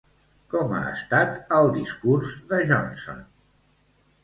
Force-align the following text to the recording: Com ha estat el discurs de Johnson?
Com 0.53 0.71
ha 0.77 0.79
estat 0.93 1.35
el 1.59 1.69
discurs 1.77 2.33
de 2.55 2.65
Johnson? 2.73 3.23